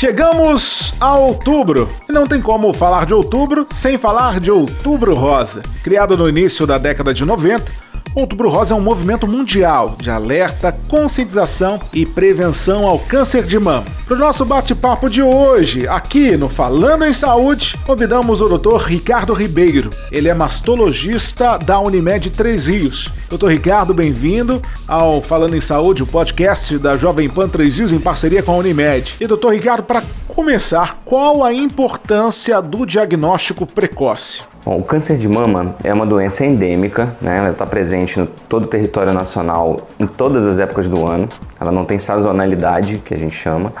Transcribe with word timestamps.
Chegamos 0.00 0.94
a 0.98 1.14
outubro 1.14 1.86
não 2.08 2.26
tem 2.26 2.40
como 2.40 2.72
falar 2.72 3.04
de 3.04 3.12
outubro 3.12 3.66
sem 3.70 3.98
falar 3.98 4.40
de 4.40 4.50
Outubro 4.50 5.14
Rosa. 5.14 5.60
Criado 5.84 6.16
no 6.16 6.26
início 6.26 6.66
da 6.66 6.78
década 6.78 7.12
de 7.12 7.22
90, 7.22 7.70
Outubro 8.12 8.48
Rosa 8.48 8.74
é 8.74 8.76
um 8.76 8.80
movimento 8.80 9.28
mundial 9.28 9.94
de 9.96 10.10
alerta, 10.10 10.76
conscientização 10.88 11.80
e 11.92 12.04
prevenção 12.04 12.84
ao 12.84 12.98
câncer 12.98 13.44
de 13.44 13.56
mama. 13.56 13.84
Para 14.04 14.16
o 14.16 14.18
nosso 14.18 14.44
bate-papo 14.44 15.08
de 15.08 15.22
hoje, 15.22 15.86
aqui 15.86 16.36
no 16.36 16.48
Falando 16.48 17.04
em 17.04 17.12
Saúde, 17.12 17.78
convidamos 17.86 18.40
o 18.40 18.58
Dr. 18.58 18.84
Ricardo 18.84 19.32
Ribeiro. 19.32 19.90
Ele 20.10 20.28
é 20.28 20.34
mastologista 20.34 21.56
da 21.56 21.78
Unimed 21.78 22.30
Três 22.30 22.66
Rios. 22.66 23.08
Dr. 23.28 23.46
Ricardo, 23.46 23.94
bem-vindo 23.94 24.60
ao 24.88 25.22
Falando 25.22 25.54
em 25.54 25.60
Saúde, 25.60 26.02
o 26.02 26.06
podcast 26.06 26.76
da 26.78 26.96
Jovem 26.96 27.28
Pan 27.28 27.48
Três 27.48 27.78
Rios 27.78 27.92
em 27.92 28.00
parceria 28.00 28.42
com 28.42 28.52
a 28.52 28.56
Unimed. 28.56 29.14
E, 29.20 29.26
doutor 29.28 29.54
Ricardo, 29.54 29.84
para 29.84 30.02
começar, 30.26 31.00
qual 31.04 31.44
a 31.44 31.52
importância 31.52 32.60
do 32.60 32.84
diagnóstico 32.84 33.64
precoce? 33.64 34.49
Bom, 34.62 34.76
o 34.78 34.82
câncer 34.82 35.16
de 35.16 35.26
mama 35.26 35.74
é 35.82 35.92
uma 35.92 36.04
doença 36.04 36.44
endêmica, 36.44 37.16
né? 37.20 37.38
ela 37.38 37.50
está 37.50 37.64
presente 37.64 38.20
em 38.20 38.26
todo 38.48 38.64
o 38.64 38.68
território 38.68 39.12
nacional 39.12 39.88
em 39.98 40.06
todas 40.06 40.46
as 40.46 40.58
épocas 40.58 40.86
do 40.86 41.06
ano, 41.06 41.28
ela 41.58 41.72
não 41.72 41.86
tem 41.86 41.96
sazonalidade, 41.98 42.98
que 42.98 43.14
a 43.14 43.16
gente 43.16 43.34
chama, 43.34 43.72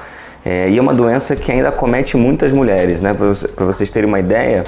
é, 0.42 0.70
e 0.70 0.78
é 0.78 0.80
uma 0.80 0.94
doença 0.94 1.36
que 1.36 1.52
ainda 1.52 1.70
comete 1.70 2.16
muitas 2.16 2.50
mulheres. 2.50 3.02
Né? 3.02 3.14
Para 3.14 3.66
vocês 3.66 3.90
terem 3.90 4.08
uma 4.08 4.18
ideia, 4.18 4.64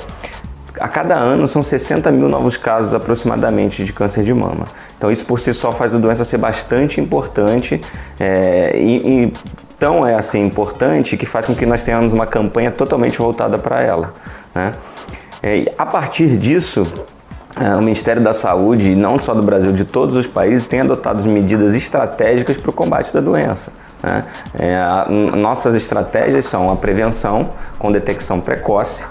a 0.79 0.87
cada 0.87 1.15
ano 1.15 1.48
são 1.48 1.62
60 1.62 2.11
mil 2.12 2.29
novos 2.29 2.59
casos 2.59 2.92
aproximadamente 2.92 3.83
de 3.83 3.92
câncer 3.92 4.23
de 4.23 4.34
mama. 4.34 4.67
Então 4.98 5.11
isso 5.11 5.25
por 5.25 5.41
si 5.41 5.53
só 5.55 5.73
faz 5.73 5.95
a 5.95 5.98
doença 5.98 6.25
ser 6.25 6.39
bastante 6.39 7.01
importante 7.01 7.81
é, 8.20 8.73
e, 8.77 9.25
e 9.25 9.34
tão 9.79 10.06
é 10.06 10.15
assim 10.15 10.45
importante 10.45 11.17
que 11.17 11.25
faz 11.25 11.47
com 11.47 11.55
que 11.55 11.65
nós 11.65 11.83
tenhamos 11.83 12.12
uma 12.12 12.27
campanha 12.27 12.70
totalmente 12.70 13.17
voltada 13.17 13.59
para 13.59 13.83
ela. 13.83 14.15
Né? 14.55 14.72
É, 15.43 15.65
a 15.77 15.85
partir 15.85 16.37
disso, 16.37 16.87
é, 17.61 17.75
o 17.75 17.81
Ministério 17.81 18.23
da 18.23 18.33
Saúde, 18.33 18.95
não 18.95 19.19
só 19.19 19.35
do 19.35 19.43
Brasil, 19.43 19.73
de 19.73 19.84
todos 19.84 20.17
os 20.17 20.27
países, 20.27 20.69
tem 20.69 20.81
adotado 20.81 21.29
medidas 21.29 21.75
estratégicas 21.75 22.57
para 22.57 22.71
o 22.71 22.73
combate 22.73 23.12
da 23.12 23.21
doença. 23.21 23.73
Né? 24.03 24.25
É, 24.59 24.77
a, 24.77 25.07
nossas 25.09 25.75
estratégias 25.75 26.47
são 26.47 26.71
a 26.71 26.77
prevenção 26.77 27.51
com 27.79 27.91
detecção 27.91 28.41
precoce, 28.41 29.07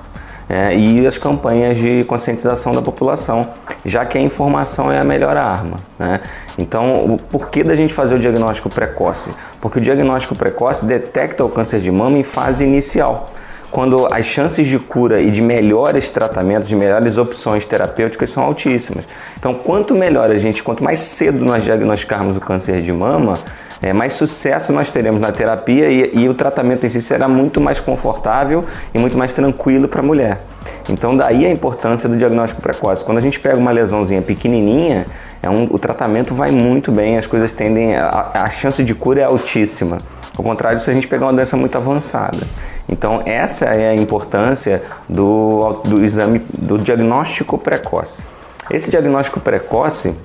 é, 0.50 0.76
e 0.76 1.08
as 1.08 1.18
campanhas 1.18 1.78
de 1.78 2.04
conscientização 2.04 2.74
da 2.74 2.82
população, 2.82 3.48
já 3.86 4.06
que 4.06 4.18
a 4.18 4.22
informação 4.22 4.92
é 4.92 5.00
a 5.00 5.04
melhor 5.04 5.38
arma. 5.38 5.78
Né? 5.98 6.20
Então, 6.58 7.14
o 7.14 7.18
porquê 7.18 7.64
da 7.64 7.74
gente 7.74 7.94
fazer 7.94 8.16
o 8.16 8.20
diagnóstico 8.20 8.70
precoce? 8.70 9.32
Porque 9.62 9.80
o 9.80 9.82
diagnóstico 9.82 10.36
precoce 10.36 10.86
detecta 10.86 11.46
o 11.46 11.50
câncer 11.50 11.80
de 11.80 11.90
mama 11.90 12.18
em 12.18 12.24
fase 12.24 12.66
inicial 12.66 13.28
quando 13.72 14.06
as 14.12 14.26
chances 14.26 14.68
de 14.68 14.78
cura 14.78 15.22
e 15.22 15.32
de 15.32 15.42
melhores 15.42 16.12
tratamentos, 16.12 16.68
de 16.68 16.76
melhores 16.76 17.18
opções 17.18 17.66
terapêuticas 17.66 18.30
são 18.30 18.44
altíssimas. 18.44 19.08
Então, 19.40 19.54
quanto 19.54 19.96
melhor 19.96 20.30
a 20.30 20.38
gente, 20.38 20.62
quanto 20.62 20.84
mais 20.84 21.00
cedo 21.00 21.44
nós 21.46 21.64
diagnosticarmos 21.64 22.36
o 22.36 22.42
câncer 22.42 22.82
de 22.82 22.92
mama, 22.92 23.42
é, 23.82 23.92
mais 23.94 24.14
sucesso 24.14 24.72
nós 24.72 24.92
teremos 24.92 25.20
na 25.20 25.32
terapia 25.32 25.90
e, 25.90 26.12
e 26.14 26.30
o 26.30 26.34
tratamento 26.34 26.86
em 26.86 26.90
si 26.90 27.02
será 27.02 27.28
muito 27.28 27.60
mais 27.60 27.80
confortável 27.80 28.64
e 28.94 29.00
muito 29.00 29.18
mais 29.18 29.34
tranquilo 29.34 29.88
para 29.88 30.02
a 30.02 30.04
mulher. 30.04 30.42
Então, 30.88 31.18
daí 31.18 31.46
a 31.46 31.50
importância 31.50 32.08
do 32.08 32.16
diagnóstico 32.16 32.62
precoce. 32.62 33.04
Quando 33.04 33.18
a 33.18 33.22
gente 33.22 33.40
pega 33.40 33.58
uma 33.58 33.72
lesãozinha 33.72 34.22
pequenininha, 34.22 35.06
é 35.42 35.50
um, 35.50 35.64
o 35.64 35.80
tratamento 35.80 36.36
vai 36.36 36.52
muito 36.52 36.92
bem, 36.92 37.18
as 37.18 37.26
coisas 37.26 37.54
tendem, 37.54 37.96
a, 37.96 38.30
a 38.34 38.50
chance 38.50 38.84
de 38.84 38.94
cura 38.94 39.22
é 39.22 39.24
altíssima. 39.24 39.98
Ao 40.38 40.44
contrário 40.44 40.80
se 40.80 40.90
a 40.90 40.94
gente 40.94 41.08
pegar 41.08 41.26
uma 41.26 41.34
doença 41.34 41.58
muito 41.58 41.76
avançada. 41.76 42.40
Então, 42.88 43.24
essa 43.26 43.66
é 43.66 43.90
a 43.90 43.96
importância 43.96 44.84
do, 45.10 45.82
do 45.84 46.04
exame, 46.04 46.40
do 46.58 46.78
diagnóstico 46.78 47.58
precoce. 47.58 48.26
Esse 48.70 48.92
diagnóstico 48.92 49.40
precoce, 49.40 50.16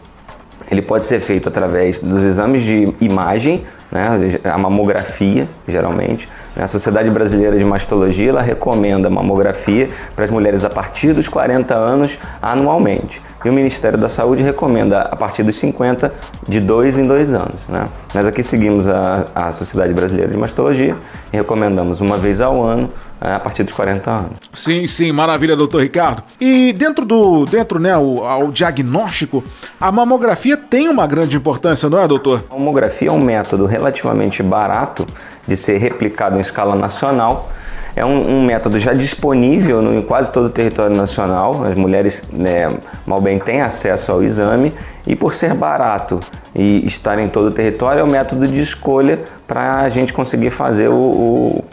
ele 0.70 0.82
pode 0.82 1.06
ser 1.06 1.20
feito 1.20 1.48
através 1.48 2.00
dos 2.00 2.22
exames 2.22 2.62
de 2.62 2.92
imagem, 3.00 3.64
né, 3.90 4.40
a 4.44 4.58
mamografia, 4.58 5.48
geralmente. 5.66 6.28
A 6.56 6.66
Sociedade 6.66 7.08
Brasileira 7.10 7.56
de 7.56 7.64
Mastologia 7.64 8.30
ela 8.30 8.42
recomenda 8.42 9.08
mamografia 9.08 9.88
para 10.14 10.24
as 10.24 10.30
mulheres 10.30 10.64
a 10.64 10.70
partir 10.70 11.12
dos 11.12 11.28
40 11.28 11.74
anos 11.74 12.18
anualmente. 12.42 13.22
E 13.44 13.48
o 13.48 13.52
Ministério 13.52 13.96
da 13.96 14.08
Saúde 14.08 14.42
recomenda 14.42 15.02
a 15.02 15.14
partir 15.14 15.44
dos 15.44 15.56
50, 15.56 16.12
de 16.48 16.58
dois 16.58 16.98
em 16.98 17.06
dois 17.06 17.32
anos. 17.32 17.66
Né? 17.68 17.84
Nós 18.12 18.26
aqui 18.26 18.42
seguimos 18.42 18.88
a, 18.88 19.24
a 19.34 19.52
Sociedade 19.52 19.94
Brasileira 19.94 20.32
de 20.32 20.36
Mastologia 20.36 20.96
e 21.32 21.36
recomendamos 21.36 22.00
uma 22.00 22.16
vez 22.16 22.40
ao 22.40 22.60
ano 22.60 22.90
a 23.20 23.40
partir 23.40 23.62
dos 23.62 23.72
40 23.72 24.10
anos. 24.10 24.38
Sim, 24.52 24.86
sim, 24.86 25.10
maravilha, 25.12 25.56
doutor 25.56 25.82
Ricardo. 25.82 26.22
E 26.40 26.72
dentro 26.72 27.04
do, 27.04 27.46
dentro, 27.46 27.78
né, 27.78 27.96
o, 27.96 28.24
ao 28.24 28.50
diagnóstico, 28.50 29.42
a 29.80 29.90
mamografia 29.90 30.56
tem 30.56 30.88
uma 30.88 31.06
grande 31.06 31.36
importância, 31.36 31.88
não 31.88 32.00
é, 32.00 32.06
doutor? 32.06 32.44
A 32.50 32.54
mamografia 32.54 33.08
é 33.08 33.12
um 33.12 33.20
método 33.20 33.66
relativamente 33.66 34.42
barato 34.42 35.06
de 35.46 35.56
ser 35.56 35.78
replicado 35.78 36.36
em 36.36 36.40
escala 36.40 36.74
nacional. 36.74 37.50
É 37.94 38.04
um, 38.04 38.40
um, 38.40 38.44
método 38.44 38.78
já 38.78 38.92
disponível 38.92 39.80
no, 39.80 39.94
em 39.94 40.02
quase 40.02 40.30
todo 40.30 40.46
o 40.46 40.50
território 40.50 40.94
nacional. 40.94 41.64
As 41.64 41.74
mulheres, 41.74 42.22
né, 42.30 42.68
mal 43.06 43.22
bem, 43.22 43.38
têm 43.38 43.62
acesso 43.62 44.12
ao 44.12 44.22
exame 44.22 44.74
e, 45.06 45.16
por 45.16 45.32
ser 45.32 45.54
barato 45.54 46.20
e 46.54 46.84
estar 46.84 47.18
em 47.18 47.26
todo 47.26 47.46
o 47.46 47.50
território, 47.50 48.00
é 48.00 48.04
o 48.04 48.06
método 48.06 48.46
de 48.46 48.60
escolha 48.60 49.20
para 49.46 49.80
a 49.80 49.88
gente 49.88 50.12
conseguir 50.12 50.50
fazer 50.50 50.88
o, 50.88 50.94
o 50.94 51.64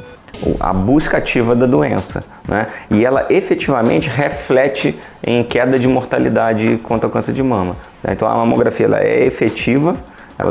a 0.60 0.74
busca 0.74 1.18
ativa 1.18 1.56
da 1.56 1.66
doença. 1.66 2.24
Né? 2.48 2.68
E 2.90 3.06
ela 3.06 3.26
efetivamente 3.30 4.10
reflete 4.10 4.98
em 5.26 5.44
queda 5.44 5.80
de 5.80 5.88
mortalidade 5.88 6.80
contra 6.84 7.08
o 7.08 7.12
câncer 7.12 7.34
de 7.34 7.44
mama. 7.44 7.76
Né? 8.04 8.14
Então 8.14 8.28
a 8.28 8.36
mamografia 8.36 8.86
ela 8.86 9.02
é 9.02 9.26
efetiva 9.26 9.98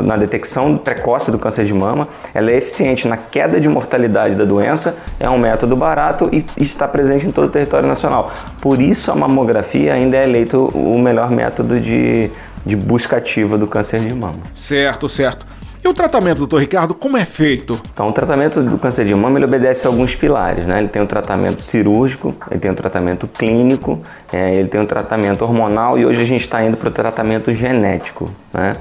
na 0.01 0.15
detecção 0.15 0.77
precoce 0.77 1.29
do 1.31 1.37
câncer 1.37 1.65
de 1.65 1.73
mama, 1.73 2.07
ela 2.33 2.51
é 2.51 2.57
eficiente 2.57 3.07
na 3.07 3.17
queda 3.17 3.59
de 3.59 3.67
mortalidade 3.67 4.35
da 4.35 4.45
doença, 4.45 4.97
é 5.19 5.29
um 5.29 5.37
método 5.37 5.75
barato 5.75 6.29
e 6.31 6.45
está 6.57 6.87
presente 6.87 7.27
em 7.27 7.31
todo 7.31 7.47
o 7.47 7.49
território 7.49 7.87
nacional. 7.87 8.31
Por 8.61 8.81
isso 8.81 9.11
a 9.11 9.15
mamografia 9.15 9.93
ainda 9.93 10.17
é 10.17 10.23
eleito 10.23 10.65
o 10.73 10.97
melhor 10.97 11.29
método 11.29 11.79
de, 11.79 12.31
de 12.65 12.75
busca 12.75 13.17
ativa 13.17 13.57
do 13.57 13.67
câncer 13.67 13.99
de 13.99 14.13
mama. 14.13 14.39
Certo, 14.55 15.09
certo. 15.09 15.45
E 15.83 15.87
o 15.87 15.93
tratamento, 15.93 16.37
doutor 16.37 16.61
Ricardo, 16.61 16.93
como 16.93 17.17
é 17.17 17.25
feito? 17.25 17.81
Então, 17.93 18.07
o 18.07 18.13
tratamento 18.13 18.63
do 18.63 18.77
câncer 18.77 19.03
de 19.03 19.13
mama 19.13 19.37
ele 19.37 19.43
obedece 19.43 19.85
a 19.85 19.89
alguns 19.89 20.15
pilares, 20.15 20.65
né? 20.65 20.77
Ele 20.79 20.87
tem 20.87 21.01
o 21.01 21.05
tratamento 21.05 21.59
cirúrgico, 21.59 22.33
ele 22.49 22.57
tem 22.61 22.71
o 22.71 22.73
tratamento 22.73 23.27
clínico, 23.27 24.01
é, 24.31 24.55
ele 24.55 24.69
tem 24.69 24.79
o 24.79 24.85
tratamento 24.85 25.41
hormonal 25.41 25.99
e 25.99 26.05
hoje 26.05 26.21
a 26.21 26.23
gente 26.23 26.39
está 26.39 26.63
indo 26.63 26.77
para 26.77 26.87
o 26.87 26.91
tratamento 26.91 27.53
genético, 27.53 28.29
né? 28.53 28.71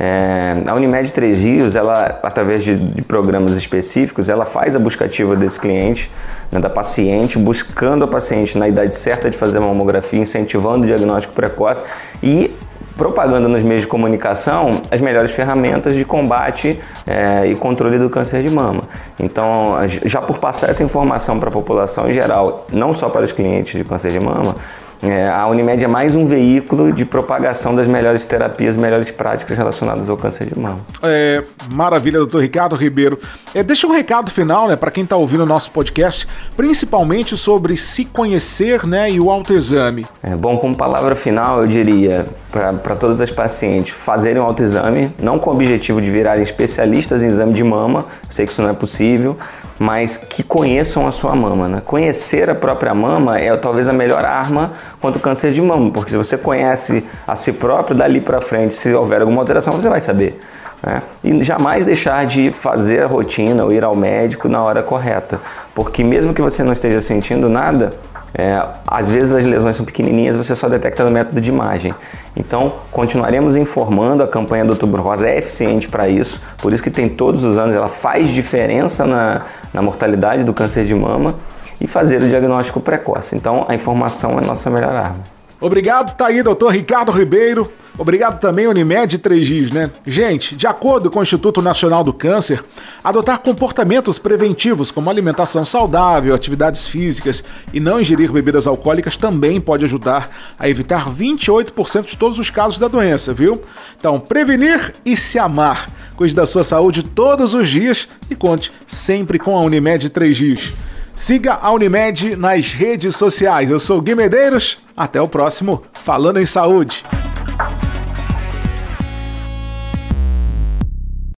É, 0.00 0.56
a 0.66 0.74
Unimed 0.74 1.12
Três 1.12 1.38
Rios, 1.38 1.76
ela, 1.76 2.18
através 2.24 2.64
de, 2.64 2.74
de, 2.74 3.02
programas 3.02 3.56
específicos, 3.56 4.28
ela 4.28 4.44
faz 4.44 4.74
a 4.74 4.80
buscativa 4.80 5.36
desse 5.36 5.60
cliente, 5.60 6.10
né, 6.50 6.58
da 6.58 6.68
paciente, 6.68 7.38
buscando 7.38 8.04
a 8.04 8.08
paciente 8.08 8.58
na 8.58 8.66
idade 8.66 8.96
certa 8.96 9.30
de 9.30 9.36
fazer 9.36 9.58
a 9.58 9.60
mamografia, 9.60 10.20
incentivando 10.20 10.82
o 10.82 10.86
diagnóstico 10.86 11.34
precoce 11.34 11.84
e 12.20 12.52
propagando 12.98 13.48
nos 13.48 13.62
meios 13.62 13.82
de 13.82 13.88
comunicação 13.88 14.82
as 14.90 15.00
melhores 15.00 15.30
ferramentas 15.30 15.94
de 15.94 16.04
combate 16.04 16.78
é, 17.06 17.46
e 17.46 17.54
controle 17.54 17.96
do 17.96 18.10
câncer 18.10 18.42
de 18.42 18.50
mama. 18.50 18.82
Então, 19.20 19.76
já 20.04 20.20
por 20.20 20.38
passar 20.38 20.68
essa 20.68 20.82
informação 20.82 21.38
para 21.38 21.48
a 21.48 21.52
população 21.52 22.10
em 22.10 22.12
geral, 22.12 22.66
não 22.70 22.92
só 22.92 23.08
para 23.08 23.24
os 23.24 23.30
clientes 23.30 23.78
de 23.78 23.88
câncer 23.88 24.10
de 24.10 24.18
mama, 24.18 24.56
é, 25.02 25.28
a 25.28 25.46
Unimed 25.46 25.84
é 25.84 25.86
mais 25.86 26.14
um 26.14 26.26
veículo 26.26 26.92
de 26.92 27.04
propagação 27.04 27.74
das 27.74 27.86
melhores 27.86 28.26
terapias, 28.26 28.76
melhores 28.76 29.10
práticas 29.10 29.56
relacionadas 29.56 30.08
ao 30.08 30.16
câncer 30.16 30.46
de 30.46 30.58
mama. 30.58 30.80
É, 31.02 31.44
maravilha, 31.70 32.18
doutor 32.18 32.42
Ricardo 32.42 32.74
Ribeiro. 32.74 33.18
É, 33.54 33.62
deixa 33.62 33.86
um 33.86 33.92
recado 33.92 34.30
final 34.30 34.66
né, 34.66 34.74
para 34.74 34.90
quem 34.90 35.04
está 35.04 35.16
ouvindo 35.16 35.44
o 35.44 35.46
nosso 35.46 35.70
podcast, 35.70 36.26
principalmente 36.56 37.36
sobre 37.36 37.76
se 37.76 38.04
conhecer 38.04 38.86
né, 38.86 39.10
e 39.10 39.20
o 39.20 39.30
autoexame. 39.30 40.04
É, 40.22 40.34
bom, 40.34 40.58
como 40.58 40.76
palavra 40.76 41.14
final, 41.14 41.60
eu 41.60 41.66
diria 41.68 42.26
para 42.50 42.96
todas 42.96 43.20
as 43.20 43.30
pacientes 43.30 43.92
fazerem 43.92 44.42
o 44.42 44.44
autoexame, 44.44 45.12
não 45.18 45.38
com 45.38 45.50
o 45.50 45.52
objetivo 45.52 46.00
de 46.00 46.10
virarem 46.10 46.42
especialistas 46.42 47.22
em 47.22 47.26
exame 47.26 47.52
de 47.52 47.62
mama, 47.62 48.04
sei 48.30 48.46
que 48.46 48.52
isso 48.52 48.62
não 48.62 48.70
é 48.70 48.74
possível, 48.74 49.36
mas 49.78 50.16
que 50.16 50.42
conheçam 50.42 51.06
a 51.06 51.12
sua 51.12 51.34
mama. 51.36 51.68
Né? 51.68 51.82
Conhecer 51.84 52.50
a 52.50 52.54
própria 52.54 52.94
mama 52.94 53.38
é 53.38 53.56
talvez 53.56 53.88
a 53.88 53.92
melhor 53.92 54.24
arma 54.24 54.72
contra 55.00 55.18
o 55.18 55.22
câncer 55.22 55.52
de 55.52 55.62
mama, 55.62 55.90
porque 55.90 56.10
se 56.10 56.16
você 56.16 56.36
conhece 56.36 57.04
a 57.26 57.34
si 57.36 57.52
próprio, 57.52 57.96
dali 57.96 58.20
para 58.20 58.40
frente, 58.40 58.74
se 58.74 58.92
houver 58.94 59.20
alguma 59.20 59.40
alteração, 59.40 59.74
você 59.74 59.88
vai 59.88 60.00
saber. 60.00 60.38
Né? 60.82 61.02
E 61.24 61.42
jamais 61.42 61.84
deixar 61.84 62.24
de 62.26 62.50
fazer 62.52 63.02
a 63.02 63.06
rotina 63.06 63.64
ou 63.64 63.72
ir 63.72 63.84
ao 63.84 63.96
médico 63.96 64.48
na 64.48 64.62
hora 64.62 64.82
correta, 64.82 65.40
porque 65.74 66.04
mesmo 66.04 66.32
que 66.32 66.42
você 66.42 66.62
não 66.62 66.72
esteja 66.72 67.00
sentindo 67.00 67.48
nada, 67.48 67.90
É, 68.34 68.62
às 68.86 69.06
vezes 69.06 69.32
as 69.34 69.44
lesões 69.46 69.74
são 69.74 69.86
pequenininhas, 69.86 70.36
você 70.36 70.54
só 70.54 70.68
detecta 70.68 71.02
no 71.02 71.10
método 71.10 71.40
de 71.40 71.48
imagem. 71.48 71.94
Então, 72.36 72.74
continuaremos 72.92 73.56
informando, 73.56 74.22
a 74.22 74.28
campanha 74.28 74.66
do 74.66 74.72
Outubro 74.72 75.00
Rosa 75.00 75.26
é 75.26 75.38
eficiente 75.38 75.88
para 75.88 76.06
isso, 76.10 76.38
por 76.60 76.70
isso 76.74 76.82
que 76.82 76.90
tem 76.90 77.08
todos 77.08 77.42
os 77.42 77.56
anos, 77.56 77.74
ela 77.74 77.88
faz 77.88 78.28
diferença 78.28 79.06
na, 79.06 79.46
na 79.72 79.80
mortalidade 79.80 80.44
do 80.44 80.52
câncer 80.52 80.84
de 80.84 80.94
mama 80.94 81.36
e 81.80 81.86
fazer 81.86 82.22
o 82.22 82.28
diagnóstico 82.28 82.80
precoce. 82.80 83.36
Então, 83.36 83.64
a 83.68 83.74
informação 83.74 84.38
é 84.38 84.40
nossa 84.40 84.70
melhor 84.70 84.94
arma. 84.94 85.22
Obrigado, 85.60 86.16
tá 86.16 86.28
aí, 86.28 86.42
doutor 86.42 86.72
Ricardo 86.72 87.10
Ribeiro. 87.10 87.70
Obrigado 87.98 88.38
também, 88.38 88.68
Unimed 88.68 89.18
3Gs, 89.18 89.72
né? 89.72 89.90
Gente, 90.06 90.54
de 90.54 90.68
acordo 90.68 91.10
com 91.10 91.18
o 91.18 91.22
Instituto 91.22 91.60
Nacional 91.60 92.04
do 92.04 92.12
Câncer, 92.12 92.64
adotar 93.02 93.40
comportamentos 93.40 94.20
preventivos 94.20 94.92
como 94.92 95.10
alimentação 95.10 95.64
saudável, 95.64 96.32
atividades 96.32 96.86
físicas 96.86 97.42
e 97.74 97.80
não 97.80 98.00
ingerir 98.00 98.30
bebidas 98.30 98.68
alcoólicas 98.68 99.16
também 99.16 99.60
pode 99.60 99.84
ajudar 99.84 100.30
a 100.56 100.68
evitar 100.68 101.10
28% 101.12 102.04
de 102.04 102.16
todos 102.16 102.38
os 102.38 102.50
casos 102.50 102.78
da 102.78 102.86
doença, 102.86 103.34
viu? 103.34 103.60
Então, 103.96 104.20
prevenir 104.20 104.92
e 105.04 105.16
se 105.16 105.36
amar. 105.36 105.88
Cuide 106.14 106.36
da 106.36 106.46
sua 106.46 106.62
saúde 106.62 107.02
todos 107.02 107.52
os 107.52 107.68
dias 107.68 108.08
e 108.30 108.36
conte 108.36 108.70
sempre 108.86 109.40
com 109.40 109.56
a 109.56 109.60
Unimed 109.62 110.08
3Gs. 110.08 110.72
Siga 111.18 111.58
a 111.60 111.72
Unimed 111.72 112.36
nas 112.36 112.72
redes 112.72 113.16
sociais. 113.16 113.68
Eu 113.68 113.80
sou 113.80 113.98
o 113.98 114.00
Gui 114.00 114.14
Medeiros. 114.14 114.76
Até 114.96 115.20
o 115.20 115.26
próximo 115.26 115.82
Falando 116.04 116.38
em 116.38 116.46
Saúde. 116.46 117.04